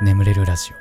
[0.00, 0.76] 眠れるラジオ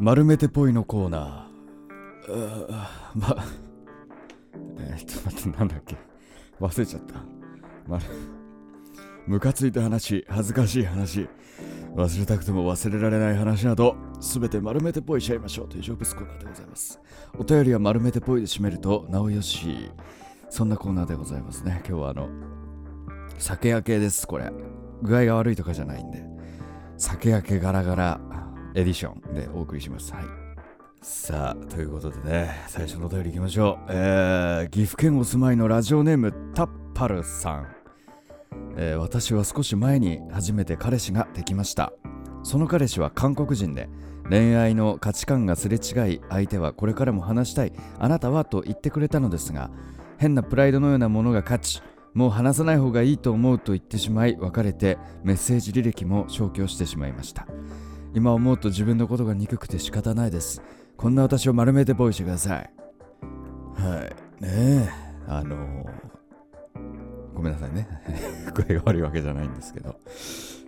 [0.00, 2.66] 丸めてぽいのコーナー。
[2.72, 3.36] あま、
[4.80, 5.96] えー、ちょっと待って、なんだっけ。
[6.60, 7.14] 忘れちゃった。
[7.86, 8.04] まる、
[9.28, 11.28] ムカついた話、恥ずかしい話、
[11.94, 16.98] 忘れたくても忘れられない話など、すべて丸めてぽいしちゃいましょうというジョブスコーナーでございます。
[17.38, 19.92] お便りは丸めてぽいで締めると、なおよし。
[20.50, 21.80] そんなコーナーでございますね。
[21.88, 22.28] 今日はあの、
[23.38, 24.50] 酒焼けです、これ。
[25.00, 26.24] 具合が悪いとかじゃないんで。
[26.98, 28.20] 酒焼けガラガラ
[28.74, 30.12] エディションでお送りします。
[30.12, 30.24] はい。
[31.00, 33.90] さあ、ということでね、最初のお便りいきましょう。
[33.90, 37.66] えー、岐阜県お住まいのラジオネームタッパルさん。
[38.76, 41.92] えー私は少し前に初めて彼氏ができました。
[42.42, 43.88] その彼氏は韓国人で、
[44.28, 49.70] 恋愛の価値観がすれ違い、相手はこれからも話したい、あなたはと言ってくれたのですが、
[50.20, 57.46] 変なプライドのようなものが勝ち、もう話さない方がいいと思うと言ってしまい、別れてメッセージ履歴も消去してしまいました。
[58.12, 60.60] 今思うと自分のことが憎くて仕方ないです。
[60.98, 62.70] こんな私を丸めてボイしてください。
[63.76, 64.44] はい。
[64.44, 64.90] ねえ。
[65.26, 65.86] あの
[67.32, 67.88] ごめんなさいね。
[68.54, 69.96] 声が悪いわけじゃないんですけど。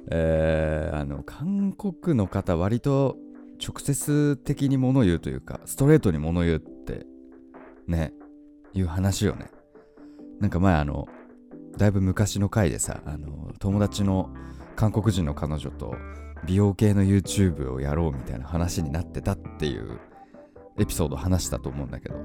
[0.08, 3.18] えー、あの、韓国の方、割と
[3.62, 7.04] 直接的に物言うというか、ストレートに物言うって、
[7.86, 8.14] ね、
[8.74, 9.50] いう話よね。
[10.40, 11.06] なんか前、あの、
[11.76, 14.30] だいぶ昔の回でさ、あの、友達の
[14.76, 15.94] 韓国人の彼女と、
[16.44, 20.00] 美容系の YouTube をやろうみたいな話になってたっていう
[20.78, 22.16] エピソード話したと思うんだけど、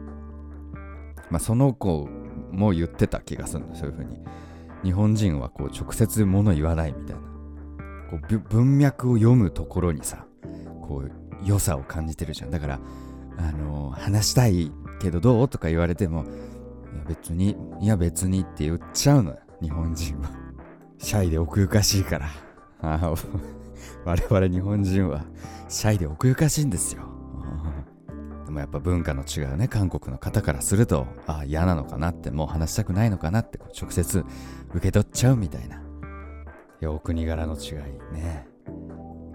[1.29, 2.07] まあ、その子
[2.51, 4.19] も言ってた気がするんだそういう風に。
[4.83, 7.21] 日本人はこう直接物言わないみたいな。
[8.09, 10.25] こう文脈を読むところにさ
[10.81, 11.11] こう
[11.43, 12.51] 良さを感じてるじゃん。
[12.51, 12.79] だから
[13.37, 16.23] あの話したいけどどうとか言われても
[16.93, 20.29] いや別にいや別にって言っちゃうのよ日本人は
[20.97, 22.29] シャイで奥ゆかしいから
[24.05, 25.25] 我々日本人は
[25.67, 27.03] シャイで奥ゆかしいんですよ。
[28.45, 34.23] でもやっぱ文化の違うね、韓国の方からすると、ああ、嫌なのかなって、もう話したくないのかなって、直接
[34.69, 35.77] 受け取っちゃうみたいな。
[35.77, 35.79] い
[36.79, 37.73] や、お国柄の違い
[38.13, 38.47] ね。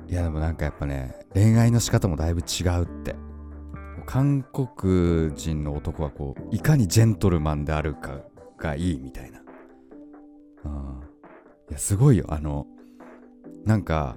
[0.08, 3.14] いや、でもなんかやっぱね、恋愛の仕方もだいぶ違うって。
[4.06, 8.20] 韓国人の男はこう、いかにジェントルマンであるか
[8.58, 9.40] がいいみたいな。
[10.64, 11.00] うん。
[11.70, 12.26] いや、すごいよ。
[12.28, 12.66] あの、
[13.64, 14.16] なんか、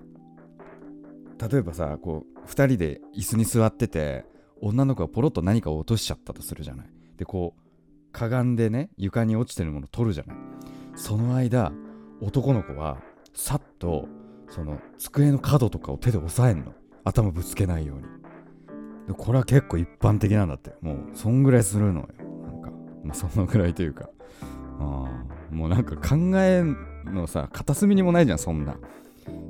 [1.49, 4.25] 例えばさこう2人で椅子に座ってて
[4.61, 10.37] 女の子がポロッと何かを落としちゃったとするじゃないでこうかがんでね床に落ちてるものを取るじゃない
[10.95, 11.71] その間
[12.21, 12.97] 男の子は
[13.33, 14.07] さっと
[14.49, 16.73] その机の角とかを手で押さえんの
[17.03, 18.03] 頭ぶつけないように
[19.07, 20.73] でこれは結構一般的なんだって。
[20.81, 22.07] もうそんぐらいするのよ。
[22.43, 22.71] なんか、
[23.03, 24.09] まあ、そのぐらいというか。
[24.79, 26.63] あもうなんか考え
[27.05, 28.77] のさ片隅にもないじゃんそんな。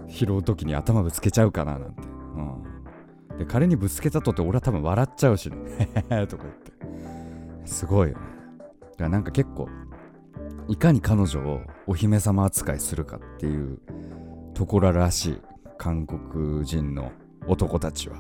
[0.08, 5.88] 拾う時に頭ぶつけちゃうかななんて、うん、で彼にぶつけたとって俺は多分笑っちゃうしね。
[6.28, 6.72] とか言って。
[7.66, 8.22] すごいよね。
[8.82, 9.68] だからなんか結構
[10.68, 13.80] いかに彼女をお姫様扱いするかっていう
[14.54, 15.42] ところらしい。
[15.78, 17.12] 韓国人の
[17.48, 18.18] 男たちは。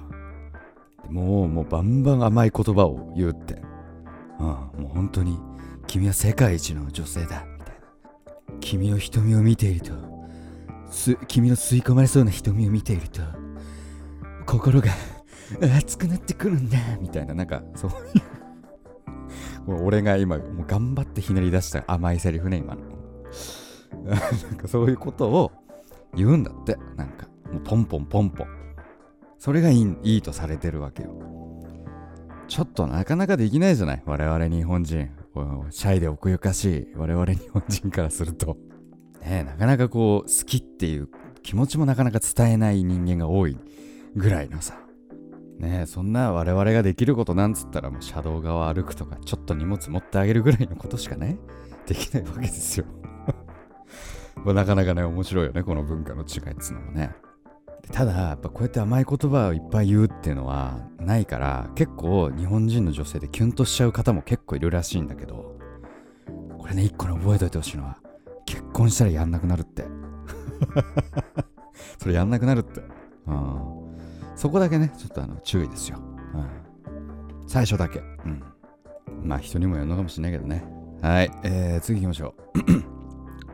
[1.10, 3.62] もうもうバンバン甘い言葉を言うって、
[4.40, 5.40] うん、もう本当に
[5.88, 8.60] 君は世界一の女性だみたいな。
[8.60, 9.94] 君の瞳を見ていると
[10.90, 13.22] す君の吸い込まれそうな瞳を見ていると
[14.46, 14.92] 心が
[15.62, 17.34] 熱くなってくるんだみたいな。
[17.34, 19.70] なんかそういう。
[19.70, 22.82] もう俺が今もう頑張ってひねり出した甘いセリフね今の。
[24.06, 25.52] なんかそういうことを
[26.16, 26.78] 言うんだって。
[26.96, 28.65] なんかもうポンポンポンポン。
[29.38, 31.12] それがいいいいとされてるわけよ。
[32.48, 34.04] ちょっとなかなかできないじゃない？
[34.06, 35.10] 我々日本人。
[35.72, 36.88] シャイで奥ゆかしい。
[36.96, 38.58] 我々日本人からすると。
[39.22, 41.10] ねえなかなかこう好きっていう
[41.42, 43.58] 気持ちもなかなか伝えない人間が多い
[44.16, 44.80] ぐらいのさ。
[45.60, 51.38] ねえそんな我々ができることなんつったらもう車道側歩くとかちょっと荷物持ってあげるぐらいのことしかね
[51.88, 52.86] できないわけですよ。
[54.44, 57.16] まあなかなかね面白いよねこの文化の違いっつうのもね。
[57.92, 65.58] ただやっぱこうやって甘い言葉をいっぱい言うっていうのはないから結構日本人の女性でキュンとしちゃう方も結構いるらしいんだけど
[66.58, 67.98] これね一個ね覚えておいてほしいのは
[68.46, 69.86] 結婚したらやんなくなるって。
[72.00, 72.82] それやんなくなるって。
[73.28, 73.96] うん。
[74.36, 75.98] そこだけねちょっとあの注意ですよ、
[76.34, 78.00] うん、最初だけ。
[78.00, 78.44] うん。
[79.24, 80.66] まあ人にもよるのかもしれないけどね。
[81.02, 82.60] はい、えー、次行きましょう。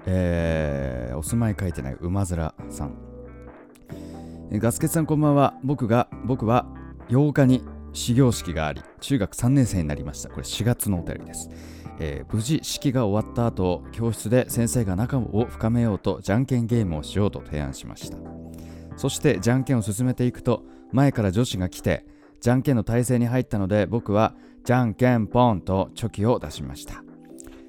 [0.08, 3.11] えー、お住まい書いてない馬面さん。
[4.60, 5.54] ガスケツさんこんばんは。
[5.64, 6.66] 僕が僕は
[7.08, 7.64] 8日に
[7.94, 10.30] 始業式があり中学3年生になりました。
[10.30, 11.50] これ4月のお便りです、
[12.00, 18.18] えー無事式が終わった後教室で先生が仲を深めようとじゃんけんゲームをしようと提案しました。
[18.98, 22.06] そしてじゃんけんを進めていくと前から女子が来て
[22.42, 27.06] じゃんけんの体勢に入ったので僕はじゃんけんポンとチョキを出しました。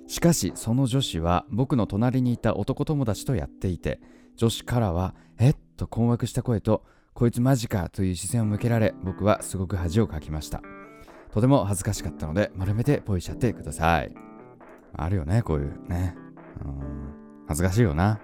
[0.08, 4.00] しかしその女子は僕の隣にいた男友達とやっていて
[4.34, 5.14] 女子からは
[5.82, 10.62] と困惑した声とこいつマジかという視線を向けられ僕はすごく恥をかきました。
[11.32, 14.14] とても恥ずかしかったので丸めてポイしちゃってください。
[14.94, 16.16] あるよねこういうね。
[16.64, 17.44] うん。
[17.48, 18.20] 恥ずかしいよな。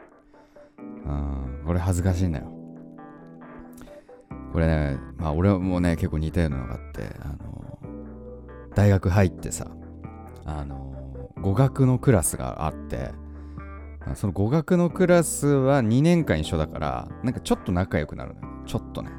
[0.78, 1.62] うん。
[1.66, 2.52] これ恥ずかしいんだよ。
[4.52, 7.78] これねまあ俺もね結構似たようなのがあってあの
[8.74, 9.68] 大学入ってさ
[10.44, 10.94] あの
[11.42, 13.10] 語学のクラスがあって
[14.14, 18.46] その語学のクラスは2年間一緒だからなんかちょっと仲良くなるのよ。
[18.66, 19.10] ちょっとね。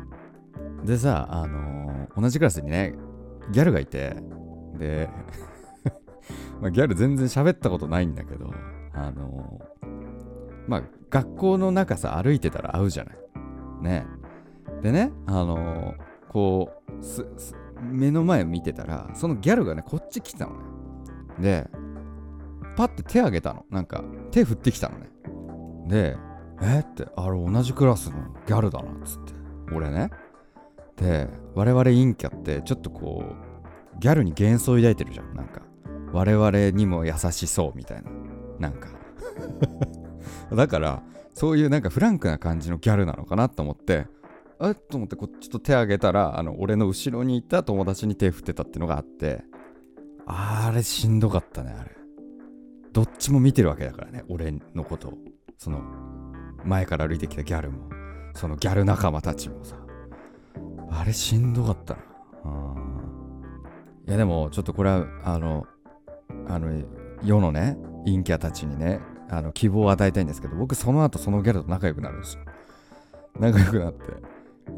[0.84, 2.96] でさあの同じクラスにね
[3.52, 4.16] ギャルがいて
[4.78, 5.10] で
[6.62, 8.54] まあギャル全然喋ったことないんだけど
[8.94, 9.62] あの
[10.68, 13.18] まあ学校の中さ歩いてたら会うじゃない。
[13.82, 14.08] ね。
[14.82, 15.96] でねあの
[16.30, 20.60] こう目の前見てたらそのギャルがねこっち来たのね。
[21.40, 21.70] で
[22.80, 23.66] パッて手挙げたの。
[23.70, 25.10] なんか手振ってきたのね。
[25.90, 26.16] で
[26.62, 26.80] え？
[26.80, 29.34] ってあれ同じクラスのギャルだなっつって。
[29.74, 30.10] 俺ね。
[30.96, 35.36] で我々陰キャってちょっとこうギャルに幻想抱いてるじゃん。
[35.36, 35.62] なんか
[36.14, 38.12] 我々にも優しそうみたいな。
[38.60, 38.88] なんか。
[40.56, 41.04] だから
[41.34, 44.08] そういうなんかフランクな感じのギャルなのかなと思って
[44.62, 44.72] え？
[44.72, 49.44] っと思ってこっちと手挙げたらあの俺の後ろにいた友達に手振ってたっていうのがあって。
[50.28, 51.99] あれしんどかったねあれ。
[52.92, 55.14] どっちも見てるわけだからね俺のことを。
[55.58, 55.82] その
[56.64, 57.90] 前から歩いてきたギャルも。
[58.34, 59.76] そのギャル仲間たちもさ。
[60.92, 62.02] あれしんどかったな。
[64.08, 65.68] いやでもちょっとこれはあの
[66.48, 66.84] あの
[67.24, 69.00] 世のね陰キャたちにね
[69.30, 72.46] あの希望を与えたいんですけど僕その後そのギャルと仲良くなるんですよ。
[73.40, 74.04] 仲良くなって。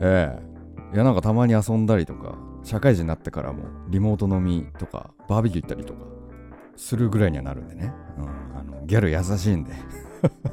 [0.01, 0.95] ええ。
[0.95, 6.20] いやなんかたまに遊んだりとか社会人になってからもリモート飲みとかバーベキュー行ったりとか。
[6.81, 8.25] するぐらいにはなるんでね、うん、
[8.59, 9.71] あのギャル優しいんで。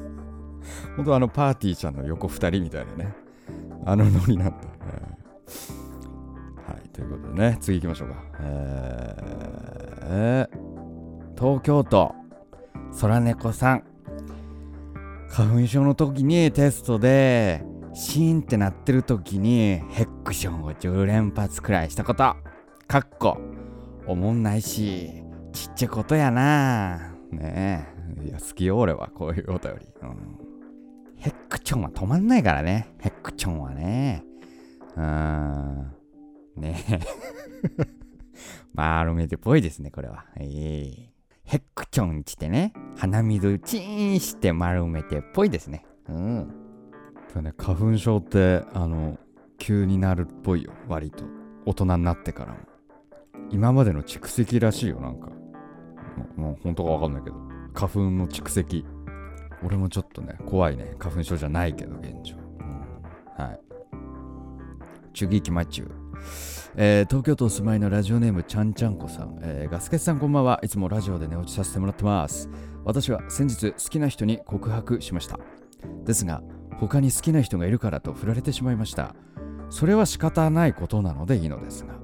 [0.96, 3.14] 本当あのパーティーちゃんの横2人みたいなね。
[3.86, 5.02] あのノリなんで、え
[6.66, 8.16] えはいということでね次行きましょうか。
[10.10, 12.14] えー、東京都
[13.00, 13.84] 空猫さん。
[15.30, 17.64] 花粉症の時にテストで
[17.94, 22.36] シーンってなってる時にヘックションを10連発くらいしたこと。
[22.86, 23.38] かっこ
[24.06, 25.27] おもんないし。
[25.52, 27.14] ちっちゃいことやな。
[27.30, 27.88] ね
[28.22, 28.26] え。
[28.28, 30.38] いや好きよ俺はこういうお便り、うん、
[31.18, 32.94] ヘックチョンは止まんないからね。
[33.00, 34.24] ヘックチョンはね。
[34.96, 35.92] うん。
[36.56, 37.00] ねえ。
[38.74, 40.26] 丸めてっぽいですねこれは。
[40.36, 41.12] ええ。
[41.44, 45.84] ヘックチョンしてね鼻水チーンして丸めてっぽいですね。
[46.08, 46.54] うん。
[47.32, 49.18] そうね花粉症ってあの
[49.58, 51.24] 急になるっぽいよ割と。
[51.66, 52.58] 大人になってからも。
[53.50, 55.30] 今までの蓄積らしいよなんか。
[56.36, 57.36] もう本当かわかんないけど。
[57.74, 58.84] 花粉の蓄積。
[59.62, 60.94] 俺もちょっとね怖いね。
[60.98, 63.60] 花粉症じゃないけど現状、うん、はい。
[65.12, 65.90] 中行きまちゅう。
[66.76, 70.60] えー東京都お住まいのラジオネームちゃんちゃんこさん、えーガスケツさんこんばんは。
[70.62, 72.48] いつもラジオで寝落ちさせてもらってます。
[72.84, 75.38] 私は先日好きな人に告白しました。
[76.04, 76.42] ですが
[76.78, 79.14] 他に好きな人がいるからと振られてしまいました。
[79.70, 81.94] それは仕方ないことなのでいいのですが。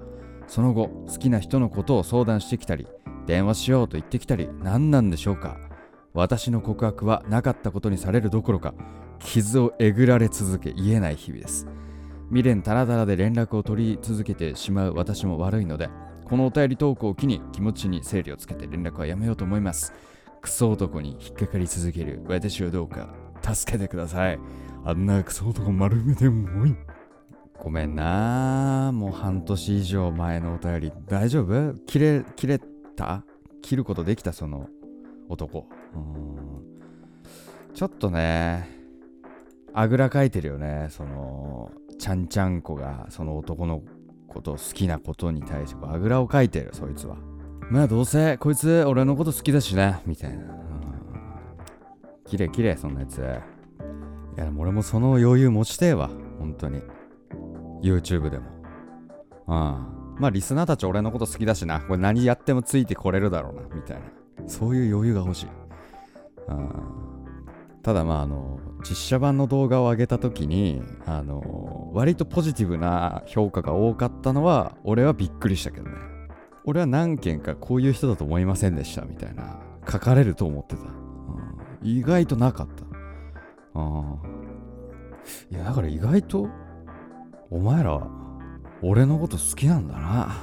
[0.47, 2.87] その後好きな人のことを相談してきたり
[3.26, 5.59] 電話しようと言ってきたり何なんでしょうか。
[6.12, 8.73] 私の告白はなかったことにされるどころか
[9.19, 11.66] 傷をえぐられ続け言えない日々です。
[12.28, 15.90] 未練たらだらで連絡を取り続けてしまう私も悪いので
[16.25, 19.93] このお便り投稿を機に気持ちに整理をつけて連絡はやめようと思います。
[20.40, 23.09] クソ男に引っかかり続ける私をどうか
[23.43, 24.38] 助けてください。
[24.85, 26.76] あんなクソ男丸めてもい
[27.59, 31.75] ごめんなもう半年以上前のお便り大丈夫？
[31.87, 32.61] 切れ切れ
[32.95, 33.25] た？
[33.63, 34.69] 切ることできたその
[35.29, 35.67] 男。
[35.95, 37.75] うん。
[37.75, 38.69] ちょっとね
[39.73, 43.83] あぐらかいてるよねそのちゃんちゃんこがその男の
[44.29, 47.17] こと好きなことに対してあぐらをかいてるそいつは。
[47.71, 50.45] まあどうせこいつ俺のこと好きだしねみたいな。
[50.45, 50.53] うん。
[52.27, 53.19] きれいきれいそんなやつ。
[53.19, 53.23] い
[54.39, 56.83] やでも俺もその余裕持ちてえわ本当に。
[57.83, 58.47] YouTube でも。
[59.49, 60.04] うん。
[60.18, 61.80] まあリスナーたち俺のこと好きだしな。
[61.80, 63.62] これ何やってもついてこれるだろうな。
[63.75, 64.02] みたいな。
[64.49, 65.49] そういう余裕が欲しい。
[67.83, 75.97] ただまああの実写版の動画を上げた時にあの割とポジティブな評価が多かったのは俺はびっくりしたけどね。
[76.64, 80.83] 俺は何件かこういう人だと思いませんでしたみたいな書かれると思ってた、
[81.83, 82.85] 意外となかった。
[83.75, 84.16] あ
[85.50, 86.49] いやだから意外と
[87.50, 88.06] お前ら
[88.87, 90.37] 俺のこと好きなんだな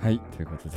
[0.00, 0.76] はいということで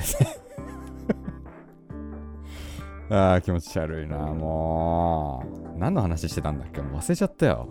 [3.16, 5.44] ああ、気持ち悪いな、も
[5.75, 5.80] う。
[5.80, 6.82] 何の話してたんだっけ？
[6.82, 7.70] もう忘れちゃったよ。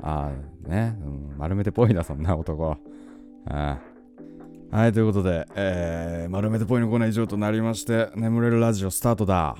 [0.00, 0.30] あ
[0.66, 2.76] あ、ね、うん、丸めてぽいな、そんな男。
[3.46, 3.80] あ
[4.70, 9.56] あはい、ということで、えー、丸めてぽいのコーナー以上となりまして、眠れるラジオスタートだ。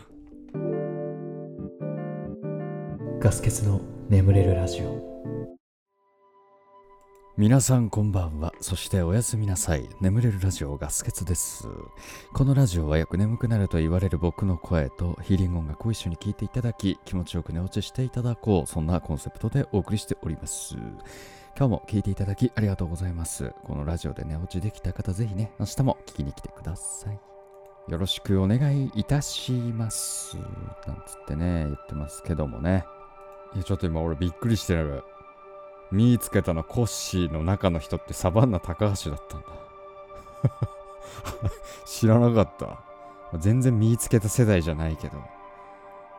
[3.18, 4.97] ガス欠の眠れるラジオ。
[7.38, 8.52] 皆さんこんばんは。
[8.60, 9.88] そしておやすみなさい。
[10.00, 11.68] 眠れるラジオガスケツです。
[12.32, 18.68] このラジオはよく眠くなると言われる僕の声とヒーリング音楽を一緒に聴いていただき、気持ちよく寝落ちしていただこう。
[18.68, 20.74] そんなコンセプトでお送りしております。
[21.56, 23.52] 今日も聴いていただきありがとうございます。
[23.62, 27.20] このラジオで寝落ちできた方、ぜひね、明日も聞きに来てください。
[27.88, 30.36] よろしくお願いいたします。
[30.88, 32.84] なんつってね、言ってますけどもね。
[33.54, 35.04] いや、ちょっと今俺びっくりしてる。
[35.90, 39.46] 見つけたのコッシーの中の人ってサバンナ高橋だったんだ。
[41.86, 42.80] 知らなかった。
[43.38, 45.18] 全然見つけた世代じゃないけど。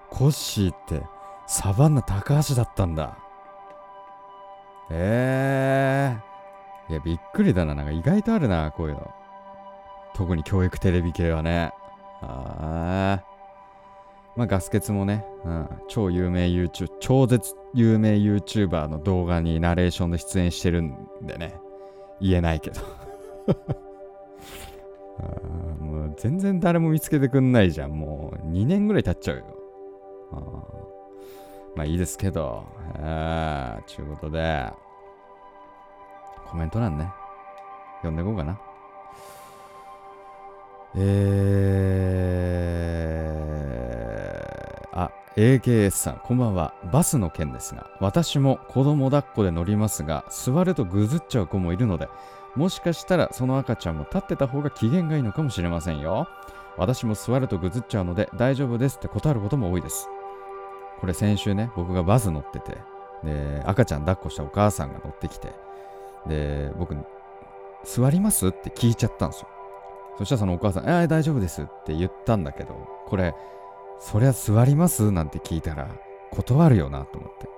[0.10, 1.04] コッシーって
[1.48, 3.18] サバンナ高橋だったんだ。
[4.92, 7.76] ええー、いやびっくりだな。
[7.76, 9.12] なんか意外とあるなこういうの。
[10.16, 11.72] 特に教育テレビ系はね。
[12.22, 13.39] ああ
[14.40, 21.60] まあ、ガス欠もね、うん、超有名 YouTube、超絶有名 YouTuber の動画にナレーションで出演してるんでね、
[22.22, 22.80] 言えないけど
[25.82, 27.92] もう全然誰も見つけてくんないじゃん。
[27.92, 29.44] もう2年ぐらい経っちゃうよ。
[30.32, 30.38] あ
[31.76, 32.64] まあいいですけど、
[32.96, 34.72] あちゅうことで、
[36.50, 37.12] コメント欄ね、
[37.98, 38.58] 読んでいこうかな。
[40.96, 42.69] えー、
[45.36, 46.74] AKS さん、こんばんは。
[46.92, 52.10] バスの件ですが、私も子供抱っこで乗りますが、座るとぐずっちゃう子もいるので、
[52.56, 56.28] もしかしたらその赤ちゃんも立ってた方が機嫌がいいのかもしれませんよ。
[56.78, 60.10] 私も座るとぐずっちゃうので大丈夫ですって断ることも多いです。
[61.00, 62.78] これ先週ね、僕がバス乗ってて、
[63.24, 65.54] で、赤ちゃん抱っこしたお母さんが乗ってきて、
[66.28, 66.98] で、僕、
[67.86, 68.48] 座ります？
[68.48, 69.48] って聞いちゃったんですよ。
[70.18, 72.74] そしたらそのお母さん、えー、大丈夫ですって言ったんだけど、
[73.06, 73.34] これ、
[74.00, 75.12] そりゃ座ります？
[75.12, 75.90] なんて聞いたら
[76.32, 77.50] 断るよなと思って。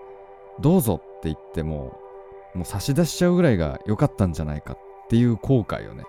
[0.59, 1.99] どうぞって言っても、
[2.53, 4.77] もう差し出しちゃうぐらいが良かったんじゃないかっ
[5.09, 6.03] ていう後悔をね、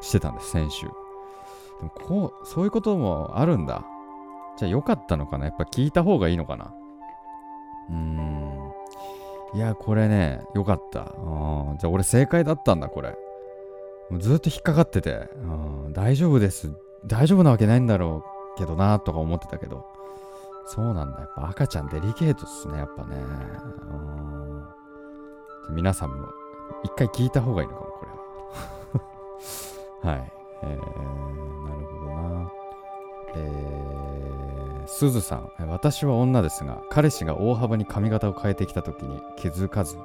[0.00, 0.86] してたんです、先週。
[0.86, 0.92] で
[1.82, 3.84] もこう、そういうこともあるんだ。
[4.56, 5.46] じゃあ良かったのかな？
[5.46, 6.74] やっぱ聞いた方がいいのかな？
[7.90, 8.72] うーん。
[9.54, 11.00] いや、これね、良かった。
[11.00, 13.16] あじゃあ俺正解だったんだ、これ。
[14.10, 15.28] もうずっと引っかかってて、
[15.92, 16.72] 大丈夫です。
[17.06, 19.86] 大丈夫なわけないんだろうけどなとか思ってたけど、
[20.66, 21.20] そうなんだ。
[21.20, 23.16] やっぱ赤ちゃんデリケートっすね、やっぱね。
[23.16, 24.44] うん
[25.70, 26.28] 皆さんも
[26.82, 28.06] 一回聞いた方がいいのかも、こ
[30.02, 30.18] れは。
[30.18, 30.32] はい。
[30.62, 32.50] えー、なるほどな。
[33.36, 35.50] えー、すずさん。
[35.68, 39.98] 私は女ですが、彼氏が大幅に髪型を変えてきた時に気づかず、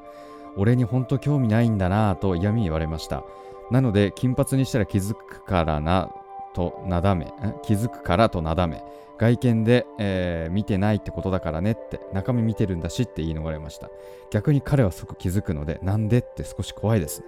[0.56, 3.24] 俺にほんと興味ないんだなぁと嫌味言われました。
[3.72, 6.10] なので、金髪にしたら気づくからな
[6.54, 7.32] となだめ、
[7.64, 8.84] 気づくからとなだめ、
[9.18, 13.90] 外見で、えー、見てないってことだからねって、中身見てるんだしって言い逃れました。
[14.32, 17.28] 逆に彼は即気づくので、なんでって少し怖いですね。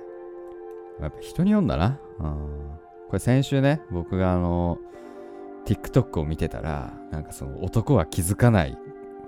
[1.01, 1.99] やっぱ人に読んだな。
[2.19, 4.77] うん、これ先週ね、僕があの、
[5.65, 8.77] TikTok を見てたら、なんかその男は気づかない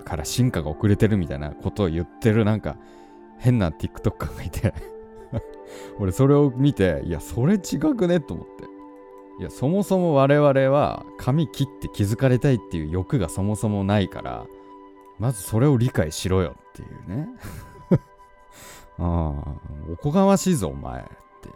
[0.06, 2.78] から進化が遅れてるみたいなことを言ってるなんか
[3.40, 4.74] 変な TikToker がいて
[6.00, 8.73] 俺それを見て、いや、それ違くねと思って。
[9.40, 14.46] いやそもそも我々は髪切って気づかれたいっていう欲がそもそもないから
[15.20, 17.30] まずそれを理解しろよっていうね。
[19.00, 19.54] ああ
[19.92, 21.06] おこがましいぞお前っ
[21.42, 21.52] てい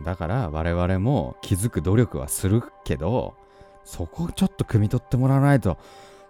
[0.00, 0.04] う。
[0.04, 3.34] だから我々も気づく努力はするけど
[3.84, 5.76] そこをちょっと汲み取ってもらわないと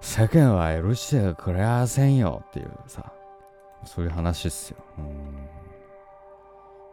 [0.00, 3.12] 世間は許してくれませんよっていうさ
[3.85, 4.79] そういう話っすよ。
[4.99, 5.63] うん。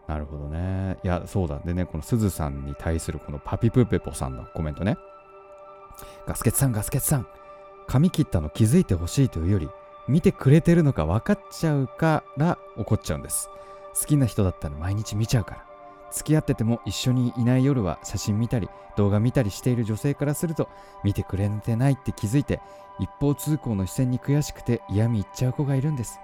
[0.07, 0.97] なるほどね。
[1.03, 1.59] いや、そうだ。
[1.63, 4.97] でね、このすずさんに対するこのパピプペポさんのコメントね。
[6.27, 7.27] ガスケツさん、ガスケツさん。
[7.87, 9.69] 髪切ったの気づいてほしいというより、
[10.07, 13.49] 見てくれてるのか分かっちゃうから怒っちゃうんです。
[13.99, 15.71] 好きな人だったら毎日見ちゃうから。
[16.11, 20.69] 付き合ってても一緒にいない夜は写真見たり動画見たりしている女性からすると
[21.03, 22.59] 見てくれてないって気づいて
[22.99, 26.19] 一方通行の視線に悔しくて嫌味言っちゃう子がいるんです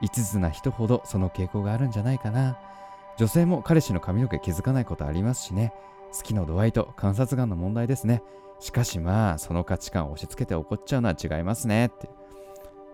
[0.00, 2.58] 一途な人ほどその傾向があるんじゃないかな
[3.18, 5.72] 女性も彼氏の髪の毛気づかないことありますしね。
[6.16, 8.22] 好きの度合いと観察眼の問題ですね。
[8.60, 11.86] しかしまあその価値観を押し付けて怒っちゃうのは違いますね。
[11.86, 12.06] って。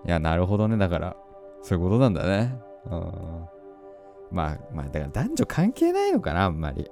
[0.07, 0.79] いやなるほどね。
[0.79, 1.17] だから
[1.63, 2.59] そういうことなんだね。
[2.87, 3.49] うん。
[4.33, 6.91] まあまあだから男女関係ないのかなあんまり。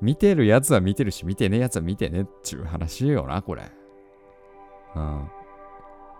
[0.00, 3.62] 見てるやつは見てるし見てねえやつは見てねっていう話よなこれ。
[4.94, 5.28] うん。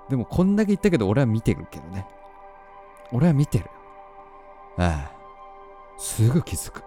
[0.09, 2.07] でもこんだけ言ったけど俺は見てるけどね。
[3.13, 3.67] 俺は見てる。
[4.79, 5.22] ああ
[5.99, 6.83] すぐ気づく。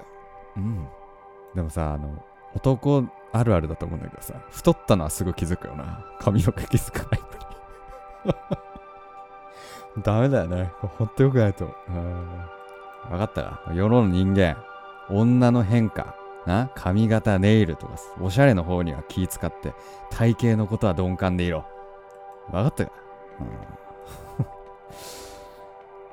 [0.58, 0.88] うん。
[1.54, 2.24] でもさあの
[2.56, 6.06] 男あるあるだと思うんだけどさ太ったのはすぐ気づくよな。
[6.20, 7.28] 髪の毛気づかないの
[9.98, 10.04] に。
[10.04, 10.72] ダメだよね。
[10.82, 11.66] ほんとよくないと。
[11.66, 11.72] う
[13.10, 14.58] 分かったか世の人間
[15.10, 16.70] 女の変化な？
[16.76, 19.74] 髪型ネイルとかおしゃれの方には気使って
[20.12, 21.66] 体型のことは鈍感でいろ。
[22.52, 22.92] 分かったか、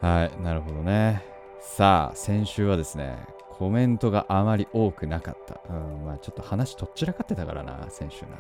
[0.03, 1.32] うん、 はいなるほどね。
[1.63, 3.17] さあ先週はですね
[3.63, 5.61] コメントがあまり多くなかった。
[5.73, 8.31] うん、まあちょっと話とっちらかってたからな、先週な。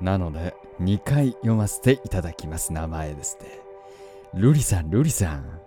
[0.00, 2.72] なので、2回読ませていただきます。
[2.72, 3.60] 名前ですね。
[4.32, 5.60] ルリさん、ルリさん。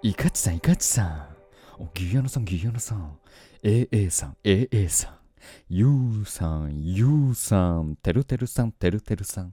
[0.00, 1.28] イカチさん、イカチさん。
[1.92, 3.18] ギュヤノさん、ギュヤノさん。
[3.62, 5.18] AA さん、AA さん。
[5.68, 7.96] ユーさん、ユーさん。
[7.96, 9.52] てるてるさん、てるてるさん。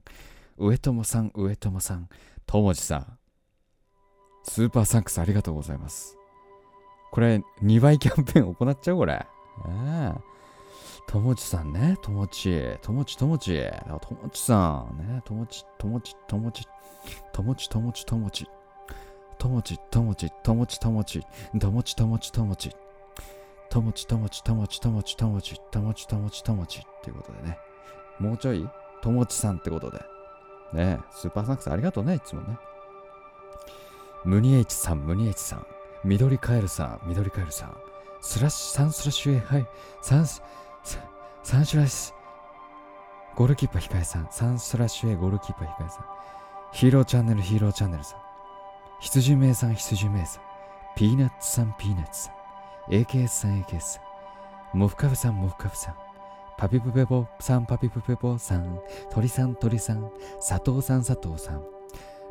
[0.56, 2.08] 上友さん、上友さん。
[2.46, 3.18] ともじさん。
[4.44, 6.16] スーパーサンクスありがとうございます。
[7.12, 9.14] これ、2倍キャンペーン行っちゃうこれ。
[9.14, 9.26] あ
[9.66, 10.20] あ。
[11.06, 11.98] ともちさんね。
[12.02, 12.78] ともち。
[12.80, 13.54] ともち、ともち。
[14.00, 14.96] ともちさん。
[14.96, 15.20] ね。
[15.24, 16.66] ともち、ともち、ともち。
[17.32, 18.48] ともち、ともち、ともち。
[19.38, 21.20] ともち、ともち、ともち、ともち。
[21.60, 22.76] ともち、ともち、ともち。
[23.68, 26.78] ともち、ともち、ともち、ともち、ともち、ともち、ともち、ともち。
[26.78, 27.58] っていうことでね。
[28.18, 28.66] もうちょい？
[29.02, 29.98] ともちさんってことで。
[30.72, 32.56] ねスーパーサンクスありがとうね、いつもね。
[34.24, 35.66] ムニエイチさん、ムニエイチさん。
[36.04, 37.76] 緑カエルさん、緑カエルさん。
[38.20, 39.66] スラッシュ、サンスラッシュ A、はい。
[40.00, 40.42] サンス、
[41.44, 42.14] サンスラッシュ、
[43.36, 44.28] ゴールキーパー控えさん。
[44.30, 46.04] サンスラッシュ A、ゴールキーパー控えさん。
[46.72, 48.18] ヒーローチャンネル、ヒーローチャンネルさん。
[49.00, 50.42] 羊名さん、羊名さん。
[50.96, 52.92] ピーナッツさん、ピーナッツさん。
[52.92, 54.00] AKS さん、AKS さ
[54.74, 54.78] ん。
[54.78, 55.94] モフカフさん、モフカフさん。
[56.58, 58.80] パピプペポさん、パピプペポさん。
[59.10, 60.10] 鳥さん、鳥さん。
[60.36, 61.62] 佐藤さん、佐藤さん。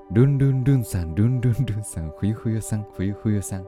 [0.09, 3.67] ルンルンルンさん、ルンルンルンさん、冬冬さん、冬冬さん、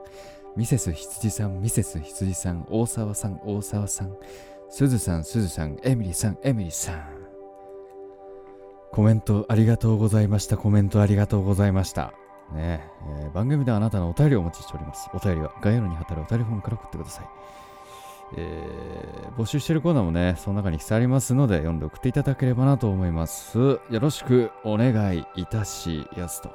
[0.55, 4.15] ミセス羊さん、ミセス羊さん、大沢さん、大沢さん、
[4.69, 7.23] すずさん、すずさん、エミリーさん、エミリーさん。
[8.91, 10.57] コメントありがとうございました。
[10.57, 12.13] コメントありがとうございました。
[12.53, 12.83] ね
[13.19, 15.09] えー、番組ではあなたのお便りをお待ちしております。
[15.13, 17.25] お便りは概要欄に貼ってあるお便りフォームから送ってください。
[18.37, 23.57] えー、募集しているコーナーもね、その中に記載ありますので、読んで送っていただければなと思います。
[23.59, 26.51] よろしくお願いいたしやすと。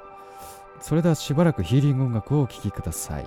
[0.81, 3.27] それではしばらくヒーリング音楽をお聴きください。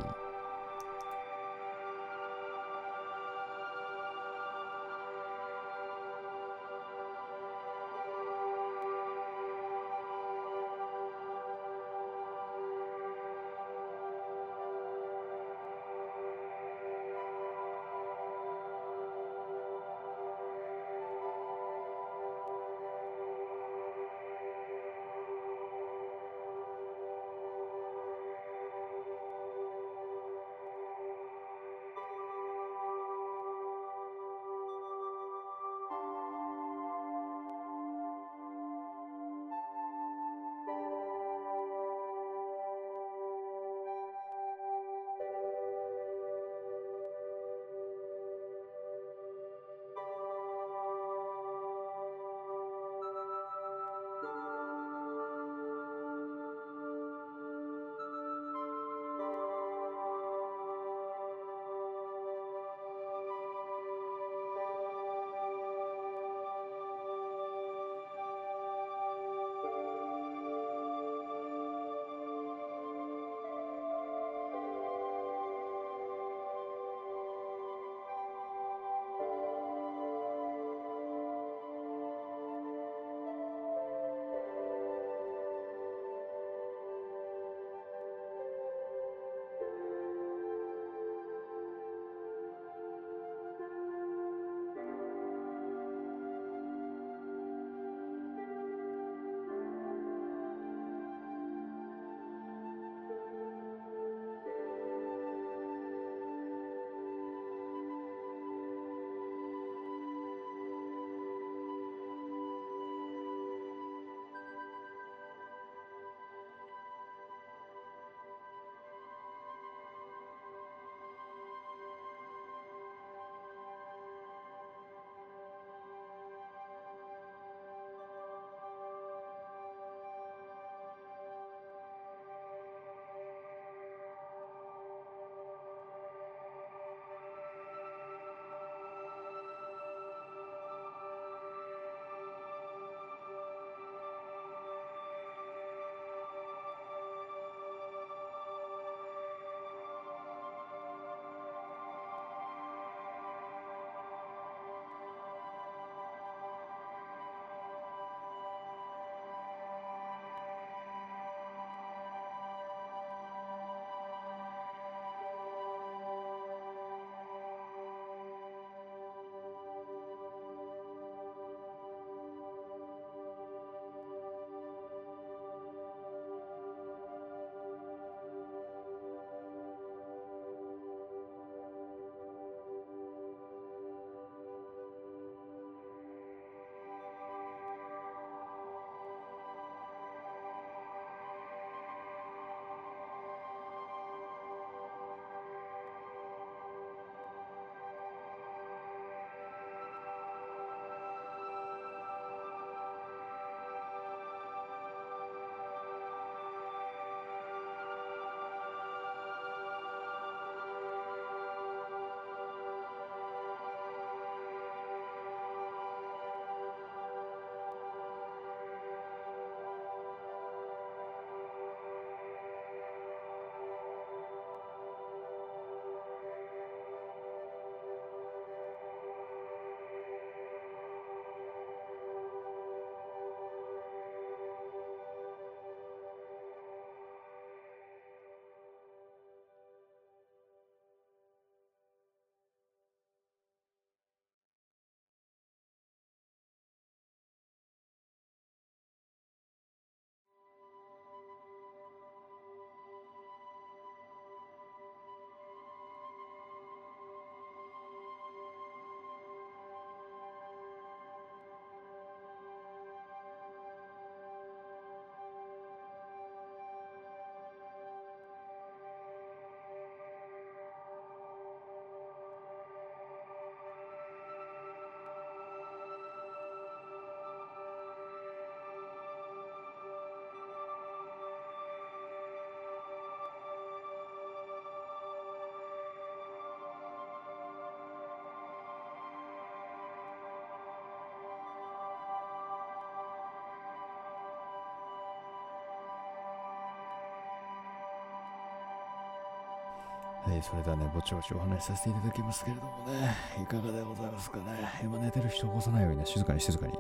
[300.32, 303.14] はい、それではね、ぼちぼちお話しさせていただきますけれどもね、
[303.44, 304.44] いかがでございますかね。
[304.82, 306.74] 今寝てる人起こさないようにね、静かに静かに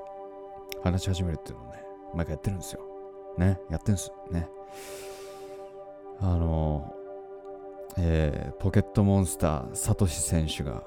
[0.81, 1.83] 話し始めるっていうのをね、
[2.15, 2.81] 毎回やってるんですよ。
[3.37, 4.09] ね、やってんす。
[4.31, 4.47] ね。
[6.21, 6.95] あの
[7.97, 10.83] えー、ポケットモンスター、サトシ選手が、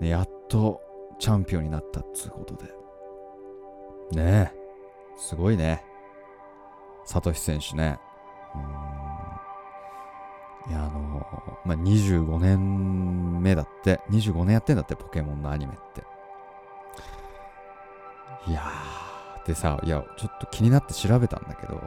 [0.00, 0.80] ね、やっと
[1.18, 2.64] チャンピオンになったっつうことで。
[4.22, 4.58] ねえ、
[5.18, 5.84] すごいね。
[7.04, 7.98] サトシ選手ね。
[8.54, 9.09] うん
[10.68, 11.26] いや、あの
[11.64, 16.04] まあ、25年目だって、25年やってんだって、ポケモンのアニメって。
[18.50, 21.80] いやー、でさ、いや、ちょっと気になって調べたんだけど、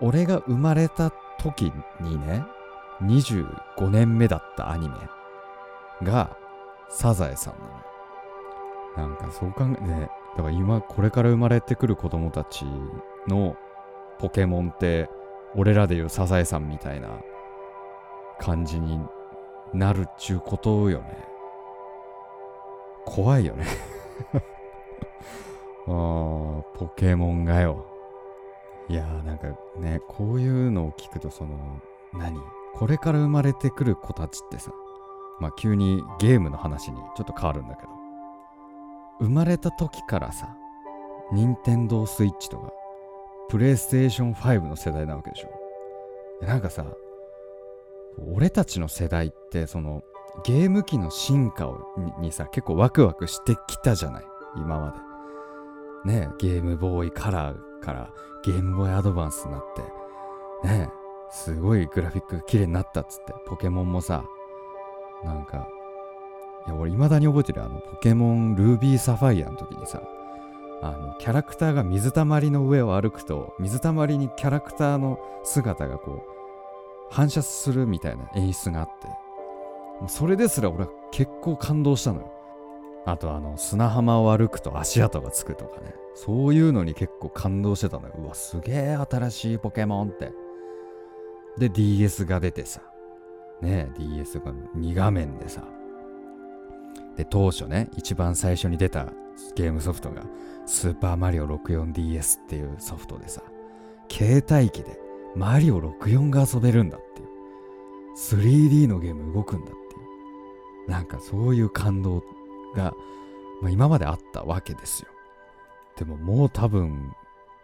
[0.00, 2.44] 俺が生まれた時にね、
[3.02, 4.96] 25年目だったアニメ
[6.02, 6.36] が、
[6.88, 7.54] サザエさん
[8.96, 9.08] なの。
[9.08, 12.64] なんかそう考え、ね、だから今、これから生まれてくる子供たち
[13.28, 13.56] の
[14.18, 15.10] ポケモンって、
[15.56, 17.08] 俺らでいうサザエさんみたいな
[18.38, 19.00] 感じに
[19.72, 21.18] なるっちゅうことよね。
[23.06, 23.64] 怖いよね
[25.86, 25.90] あ
[26.74, 27.86] ポケモンがよ。
[28.88, 31.56] いやーなんかね、こういうのを聞くとその、
[32.12, 32.38] 何？
[32.74, 34.70] これから生まれてくる子たちってさ、
[35.40, 37.88] まあ急にゲームの話にちょっと変わるんだけど、
[39.20, 40.54] 生まれた時からさ、
[41.32, 42.72] 任天堂スイッチとか、
[43.48, 46.44] プレイステーション5の世代なわけでしょ。
[46.44, 46.84] なんかさ、
[48.32, 50.02] 俺たちの世代って、その、
[50.44, 51.80] ゲーム機の進化を
[52.20, 54.24] にさ、結構ワクワクしてきたじゃない？
[54.56, 54.94] 今ま
[56.04, 56.12] で。
[56.12, 58.10] ねゲームボーイカラーから
[58.44, 59.64] ゲームボーイアドバンスになっ
[60.62, 60.90] て、ね
[61.30, 64.24] すごいグラフィック綺麗になったっつって、ポケモンもさ、
[65.24, 65.66] なんか、
[66.66, 70.02] いや、俺未だに覚えてるあの、ポケモンルービーサファイアの時にさ、
[70.82, 76.36] あのキャラクターが水たまりの上を歩くと水たまりにキャラクターの姿がこう
[77.10, 82.32] 反射するみたいな演出があってそれですら俺は結構感動したのよ。
[83.06, 85.94] あとあの砂浜を歩くと足跡がつくとかね。
[86.14, 88.14] そういうのに結構感動してたのよ。
[88.18, 90.32] うわすげえ新しいポケモンって。
[91.56, 92.82] で DS が出てさ。
[93.62, 95.62] ね DS が2画面でさ。
[97.16, 99.06] で当初ね一番最初に出た
[99.54, 100.22] ゲームソフトが
[100.66, 103.42] スーパーマリオ 64DS っていうソフトでさ、
[104.10, 104.98] 携帯機で
[105.34, 107.28] マリオ64が遊べるんだっていう。
[108.16, 109.76] 3D のゲーム動くんだってい
[110.86, 110.90] う。
[110.90, 112.22] なんかそういう感動
[112.74, 112.94] が、
[113.60, 115.08] まあ、今まであったわけですよ。
[115.96, 117.12] でももう多分、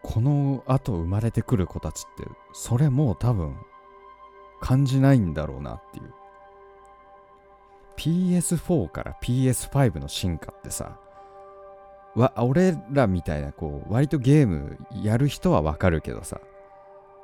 [0.03, 3.57] この後生まれてくる子たちって、それもう多分、
[4.61, 6.13] 感じないんだろうなっていう。
[7.97, 10.99] PS4 から PS5 の進化ってさ、
[12.15, 16.41] わ俺らみたいなこう割とゲームやる人はわかるけどさ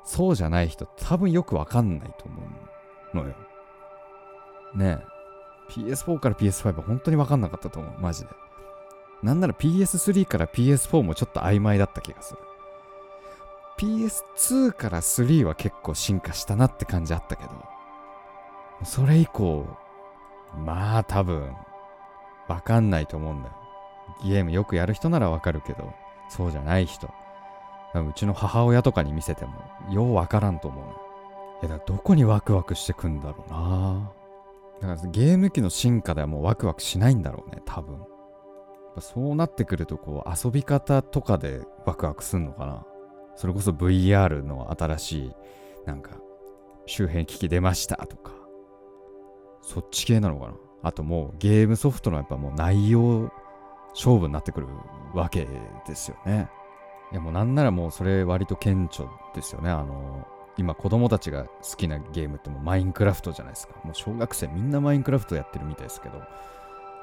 [0.05, 2.43] そうじゃない人多分よくわかんないと思
[3.13, 3.35] うのよ。
[4.75, 5.73] ねえ。
[5.73, 8.01] PS4 から PS5 本当にわかんなかったと思う。
[8.01, 8.31] マジで。
[9.23, 12.41] なんなら PS3 から PS4 もちょっと曖昧だった気がする。
[13.79, 17.51] PS2 から3は結構進化したなって感じあったけど。
[18.85, 19.67] それ以降
[20.65, 21.53] まあ多分
[22.49, 23.55] わかんないと思うんだよ。
[24.25, 25.93] ゲームよくやる人ならわかるけど、
[26.29, 27.09] そうじゃない人。
[27.95, 29.55] うちの母親とかに見せても、
[29.91, 30.85] ようわからんと思う。
[30.85, 34.13] いや、だからどこにワクワクしてくんだろうな。
[34.81, 37.99] だからゲーム機の進化ではもうワクワクしないんだろうね、多分。
[39.01, 42.87] そうなってくると、こう、遊び方とかでワクワクすんのかな。
[43.37, 45.33] それこそ VR の新しい、
[45.87, 46.11] なんか、
[46.87, 48.33] 周辺機器出ましたとか。
[49.63, 50.55] そっち系なのかな。
[50.83, 53.31] あともうゲームソフトのやっぱもう内容
[53.95, 54.69] 勝負になってくる
[55.15, 55.47] わけ
[55.87, 56.49] ですよね。
[57.13, 59.71] いやもうなんならもうそれ割と顕著ですよね。
[59.71, 60.27] あの、
[60.59, 63.75] 今子供たちが好きなゲームってもうマインクラフトじゃないですか。
[63.85, 66.21] もう小学生みんなマインクラフトやってるみたいですけど、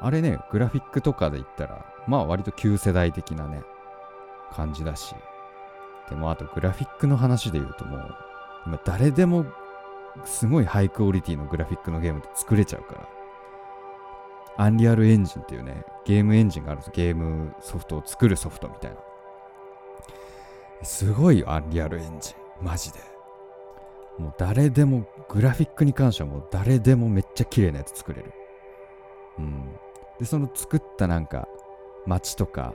[0.02, 3.62] あれね、グラフィックとかで言ったら、まあ割と旧世代的なね、
[4.52, 5.16] 感じだし。
[6.10, 8.16] でもあとグラフィックの話で言うともう、
[8.68, 9.46] 今誰でも
[10.24, 13.15] すごいハイクオリティのグラフィックのゲームって作れちゃうから。
[14.58, 16.92] アンリアルエンジンっていうね、ゲームエンジンがあるんです。
[16.94, 18.98] ゲームソフトを作るソフトみたいな。
[20.84, 22.66] すごいよ、アンリアルエンジン。
[22.66, 23.00] マジで。
[24.18, 28.32] もう誰でも、グラフィックに関してはもう誰でもめっちゃ綺麗なやつ作れる。
[29.40, 29.76] うん。
[30.20, 31.48] で、その作ったなんか、
[32.06, 32.74] 街とか、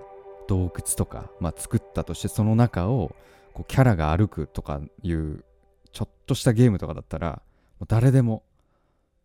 [0.49, 3.15] 洞窟とか、まあ作ったとして、その中を、
[3.55, 5.45] こう、キャラが歩くとかいう、
[5.93, 7.43] ちょっとしたゲームとかだったら、
[7.79, 8.43] もう誰でも、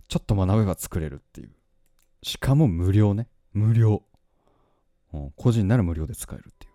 [0.07, 1.49] ちょっと学べば作れるっていう。
[2.25, 3.27] しかも無料ね。
[3.53, 4.01] 無料。
[5.13, 6.73] うん、個人なら無料で使えるっていう。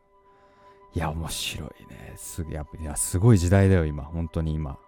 [0.94, 2.14] いや、面白いね。
[2.16, 4.04] すげやっぱいや、すごい時代だよ、今。
[4.04, 4.78] 本当に今。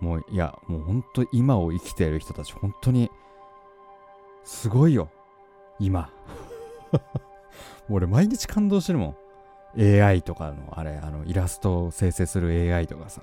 [0.00, 3.10] もういやもう本当今を生きている人たち本当に
[4.44, 5.10] すごいよ
[5.78, 6.10] 今
[7.88, 9.16] 俺毎日感動してるも
[9.76, 13.22] ん AI とかのあれあのイラストを生成する AI とかさ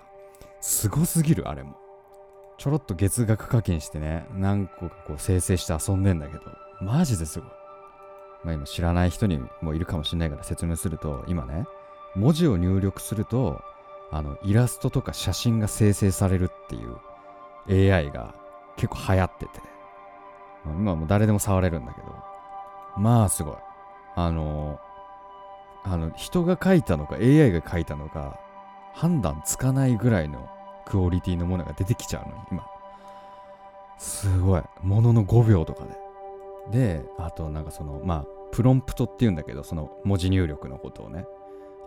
[0.59, 1.75] すごすぎるあれも
[2.61, 6.43] ちょろっと月額課金してね何個かこう生成して遊んでんだけど
[6.79, 7.49] マジですごい。
[8.43, 11.65] まあ今知らない人にもいるかもしれないから説明すると今ね
[12.15, 13.63] 文字を入力すると
[14.11, 18.35] あのイラストとか写真が生成されるっていう AI が
[18.75, 19.51] 結構流行ってて、
[20.63, 22.07] まあ今はもう誰でも触れるんだけど。
[22.95, 23.55] まあすごい。
[24.15, 24.79] あの
[25.83, 28.39] あの人が書いたのか AI が書いたのか
[28.93, 30.47] 判断つかないぐらいの
[30.85, 32.65] クオリティのものが出てきちゃうのに今。
[33.97, 34.63] すごい。
[34.81, 36.01] ものの5秒とかで。
[36.71, 41.25] であとなんかそのまあプロンプトっていうんだけどその文字入力のことをね。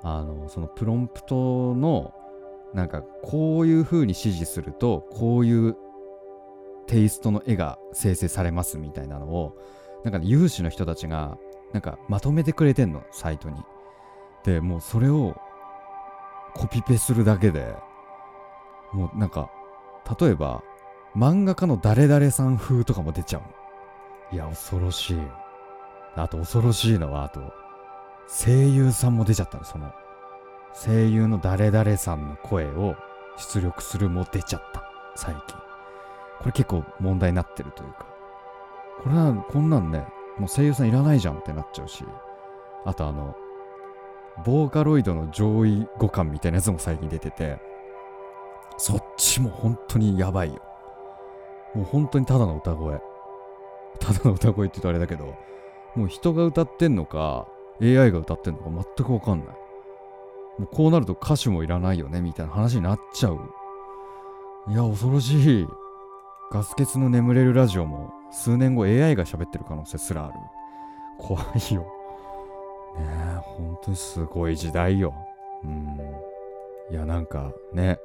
[0.02, 2.12] あのそのプロンプトの
[2.74, 5.76] なんかこういう風に指示するとこういう
[6.86, 9.56] テイストの絵が生成されますみたいなのを
[10.04, 11.38] なんか、ね、有志の人たちが
[11.72, 13.56] なんかまとめてくれてんのサイトに。
[14.44, 15.34] でもうそれを
[16.54, 17.74] コピペするだけで
[18.94, 19.50] もうなんか
[20.20, 20.62] 例えば
[21.16, 25.20] 漫画家の誰々さん風とかも出ちゃういや恐ろしい
[26.16, 27.64] あと恐ろしいのはあと
[28.26, 29.64] 声優さんも出ちゃったの。
[29.64, 29.92] その
[30.72, 32.96] 声優の誰々さんの声を
[33.38, 34.82] 出力するも出ちゃった。
[35.14, 35.56] 最近。
[36.38, 38.06] これ結構問題になってるというか。
[39.02, 40.06] これはこんなんね
[40.38, 42.04] もう声優さんいらないじゃんってなっちゃうし。
[42.84, 43.36] あとあの
[44.44, 47.58] ボーカロイドの上位互換みたいなやつも最近出てて。
[48.76, 50.60] そっちも本当にやばいよ
[51.74, 53.00] もう本当にただの歌声
[54.00, 55.34] ただの歌声って言うとあれだけど
[55.96, 57.46] もう人が歌ってんのか
[57.80, 59.48] AI が歌ってんのか全くわかんない。
[60.58, 63.40] もうこうなると歌手もいらないよねみたいな話になっちゃう。
[64.68, 65.66] いや、恐ろしい。
[66.52, 70.34] ガス欠の眠れるラジオも数年後 AI が喋ってる可能性すらある。
[71.18, 71.82] 怖いよ。
[71.82, 71.86] ね
[73.00, 75.12] え、本当にすごい時代よ。
[75.64, 75.98] うん。
[76.90, 77.98] いや、なんかね。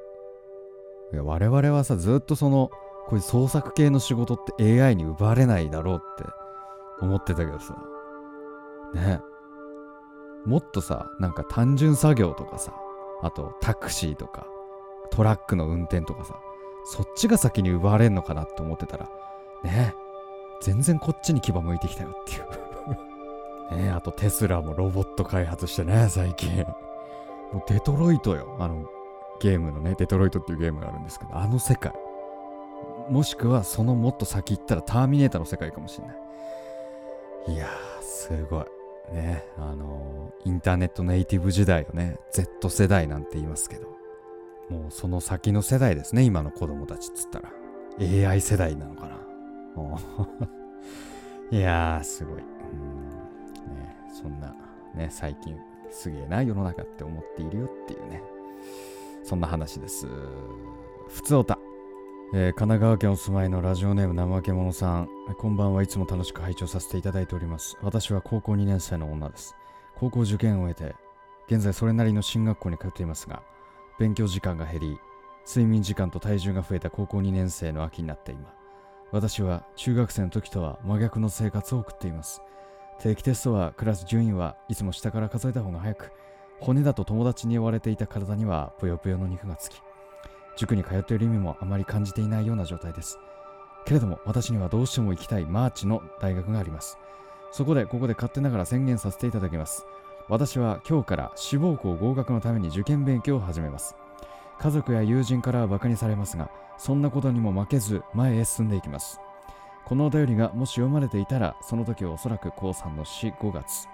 [1.12, 2.70] いや我々はさ、ずっとその、
[3.06, 6.30] こういう創作系の仕事って AI に奪われないだろうって
[7.00, 7.76] 思ってたけどさ。
[8.94, 9.20] ね
[10.46, 12.72] もっとさ、なんか単純作業とかさ、
[13.22, 14.46] あとタクシーとか、
[15.10, 16.36] トラックの運転とかさ、
[16.84, 19.10] そっちが先に奪われんのかなって思ってたら、
[19.64, 19.94] ね
[20.62, 26.64] 全然こっちに牙向いてきたよっていう ねあとテスラもロボット開発してね、最近。
[27.52, 28.56] もうデトロイトよ。
[28.60, 28.84] あの、
[29.40, 31.92] ゲームのね、デトロイトっていうゲームがあるんですけど、あの世界。
[33.08, 36.16] もしくはそのもっと先行ったらターミネーターの世界かもしれない。
[37.54, 38.64] いやー、すごい。
[39.12, 43.88] ね、あのインターネットネイティブ時代をね、Z 世代なんて言いますけど、
[44.68, 47.50] もうその先の世代ですね、今の子供たちっつったら。
[47.98, 49.16] AI 世代なのかな。
[51.50, 52.38] いやー、すごい。
[52.38, 52.42] う
[52.76, 53.10] ん
[53.74, 54.54] ね、そんな、
[54.94, 55.56] ね、最近
[55.90, 58.22] すげえな世の中って思っているよっていうね、
[59.30, 60.08] そんな話です。
[61.06, 61.56] ふつおた。
[62.34, 67.78] えー、神奈川県お住まいのラジオネーム怠け者さん、こんばんはいつも楽しく拝聴させていただいております。
[67.80, 69.54] 私は高校2年生の女です。
[69.94, 70.96] 高校受験を終えて、
[71.46, 73.44] 現在それなりの進学校に通っていますが、
[74.00, 74.98] 勉強時間が減り、
[75.46, 78.52] 睡眠時間と体重が増えた高校2年生の秋になって今、
[79.12, 82.42] 私は中学生の時とは真逆の生活を送っています。
[82.98, 86.10] 定期テストはクラス順位はいつも下から数えた方が早く、
[86.60, 89.82] 骨だと友達に追われていた体にはぷよぷよの肉がつき、
[90.56, 93.18] 塾に通っている意味もあまり感じていないような状態です。
[93.86, 96.98] けれども私にはどうしても行きたいマーチの大学があります。
[97.50, 99.86] そこでここで勝手ながら宣言させていただきます。
[100.28, 103.96] 私は今日から志望校合格のために受験勉強を始めます。
[104.58, 109.18] 家族や友人からは馬鹿にされますが、そんなことにも負けず前へ進んでいきます。
[109.86, 113.88] このお便りがもし読まれていたら、その時はおそらく高3の4、5月。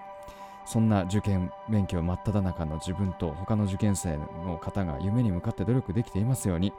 [0.67, 6.73] そんな受験勉強真っ只中の自分と他の受験生の方が夢に向かって努力できていますように、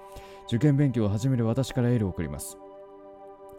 [0.46, 2.58] 受験勉強を始める私からエールを送ります。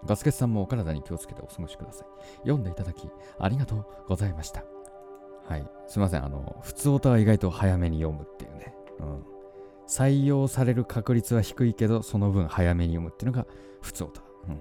[0.06, 2.08] ガスケツさんもお体に気をつけてお過ごしください。
[2.42, 4.63] 読んでいただきありがとうございました。
[5.46, 5.68] はい。
[5.88, 6.24] すいません。
[6.24, 8.76] あの、普通歌は意外と早めに読むっていうね。
[9.00, 9.24] うん。
[9.88, 13.48] 採用される確率は低いけど、その分早めに読むっていうのが
[13.82, 14.22] 普通歌。
[14.48, 14.60] うん。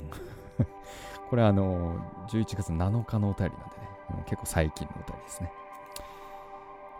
[1.28, 3.97] これあの、11月7日のお便りなんでね。
[4.24, 5.52] 結構最近の歌ですね。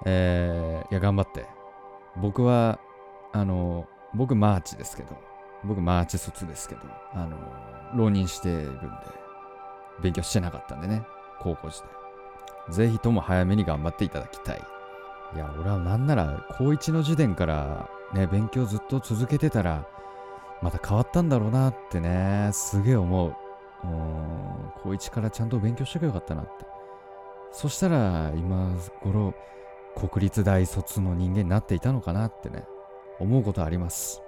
[0.05, 1.47] えー、いや、頑張って。
[2.17, 2.79] 僕は、
[3.33, 5.17] あの、僕マーチですけど、
[5.65, 6.81] 僕マーチ卒ですけど、
[7.15, 7.37] あの、
[7.97, 8.81] 浪人してるんで、
[10.01, 11.03] 勉強してなかったんでね、
[11.41, 11.89] 高校時代。
[12.71, 14.63] ぜひとも早めに頑張っていただきたい。
[15.35, 19.87] いや、俺はなんなら、高1の時点からね、勉強ずっと続けてたら、
[20.63, 23.35] また変わったんだろうなってね、すげえ思う。
[23.85, 26.78] うん、高一からちゃんと勉強しとけばよかったなって。
[27.53, 29.35] そしたら、今頃、
[29.97, 32.65] 国立大卒の人間になっていたのかなってね、
[33.19, 34.23] 思うことあります。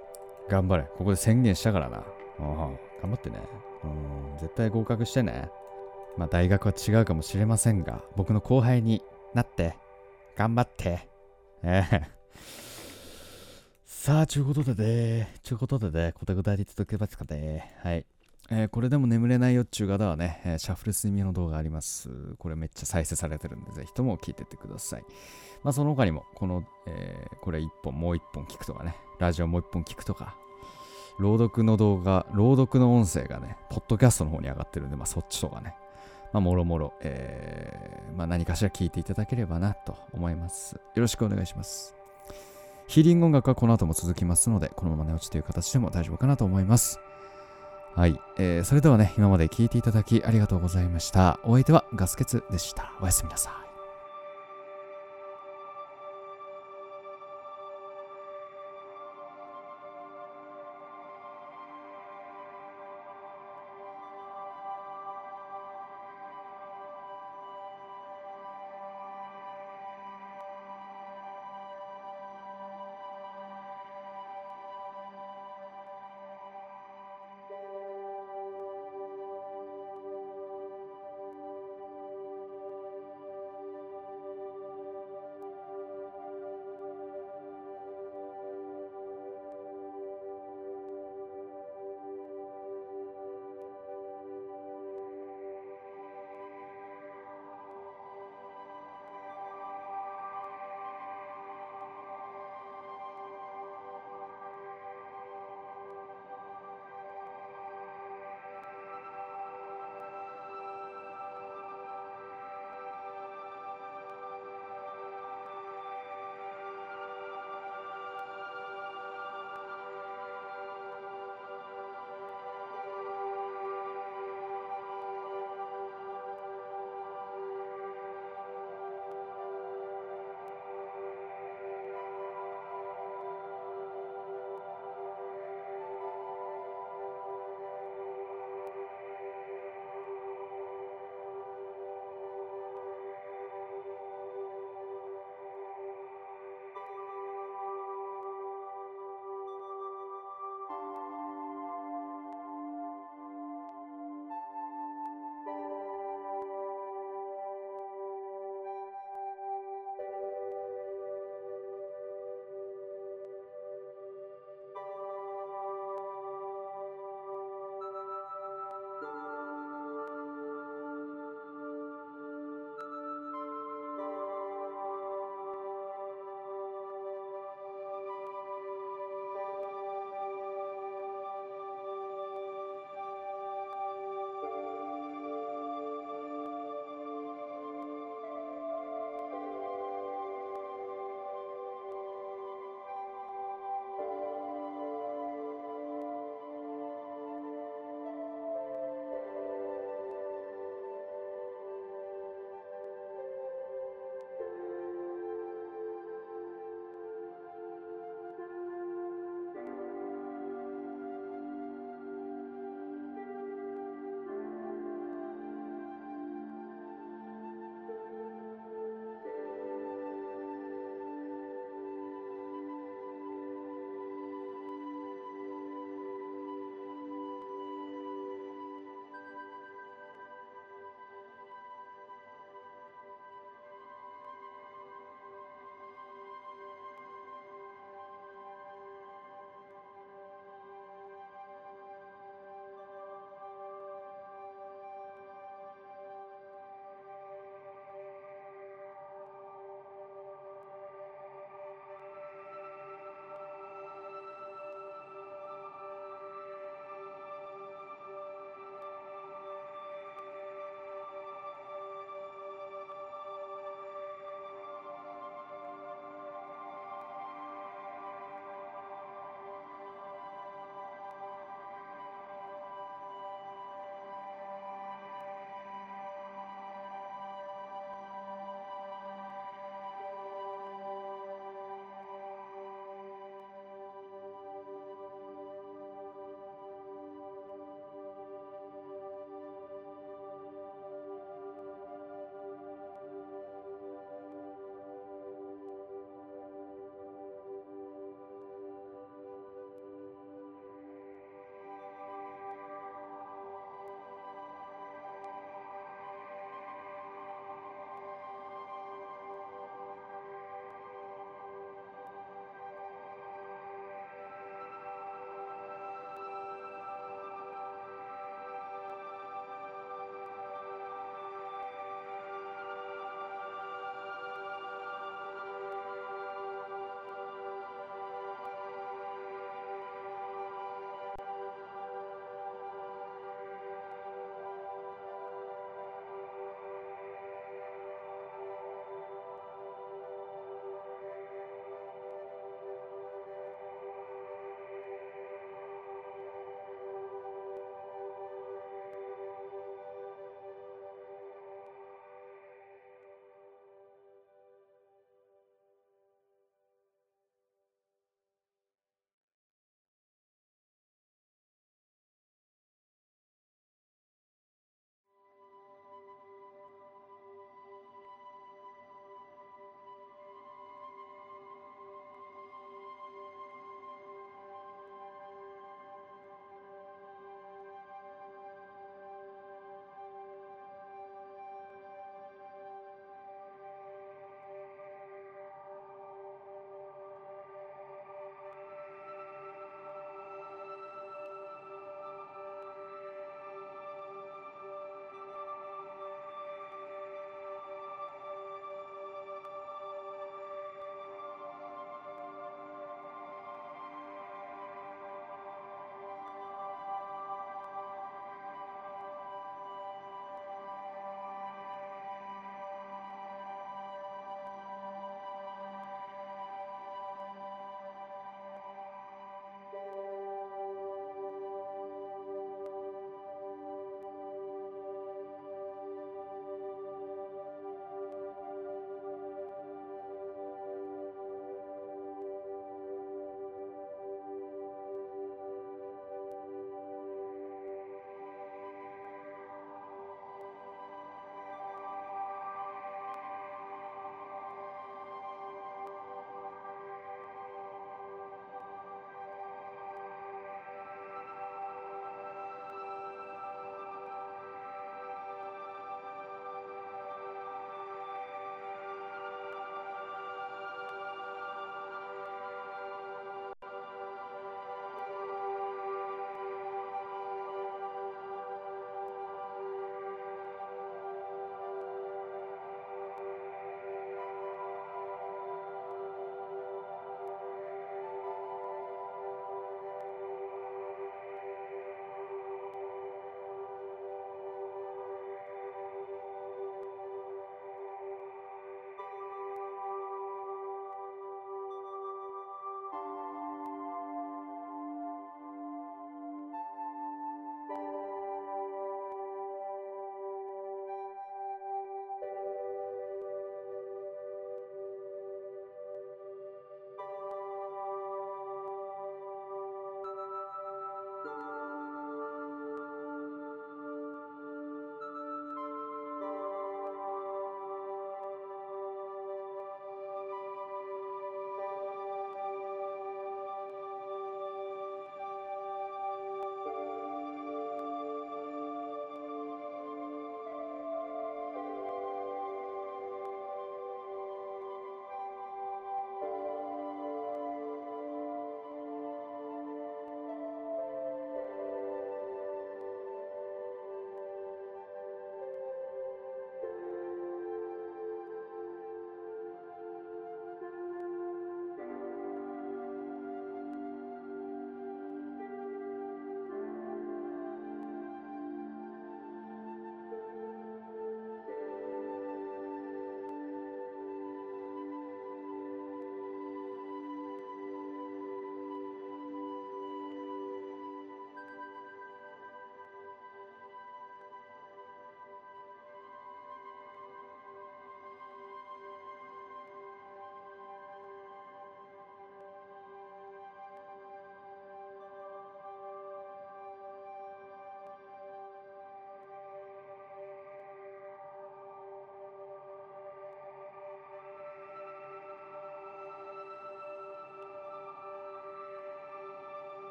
[0.49, 0.83] 頑張れ。
[0.97, 2.03] ここで宣言したからな。
[2.39, 3.39] うん頑張ってね。
[3.83, 5.49] うん、絶対合格してね。
[6.17, 9.01] まあ、大学は違うかもしれませんが、僕の後輩に
[9.33, 9.75] なって、
[10.35, 11.07] 頑張って。
[11.63, 12.01] ええ
[13.85, 17.75] さあ、ちゅうことでね、ちゅうことでね、答え答えていただけますかね。
[17.81, 18.05] はい。
[18.53, 22.09] えーこれでも眠れないよっちゅう方はね、えーシャッフル睡眠の動画あります。
[22.37, 25.05] これめっちゃ再生されてるんで、ぜひとも聞いてってください。
[25.63, 30.35] まあ、その他にも、この、えーこれ一本、もう一本聞くとかね、ラジオもう一本聞くとか、
[31.17, 35.73] 朗読の動画、朗読の音声がね、ポッドキャストの方に上がってるんで、まあ、そっちとかね、
[36.33, 40.75] まあ、もろもろ、えーまあ、何かしら聞いていただければなと思います。
[40.75, 41.95] よろしくお願いします。
[42.87, 46.99] ヒーリング音楽はこの後も続きますので、このまま寝落ちという形でも大丈夫かなと思います。
[47.95, 51.39] はい、えーそれではね、今まで聞いていただきありがとうございました。
[51.43, 52.93] お相手はガスケツでした。
[53.01, 53.70] おやすみなさい。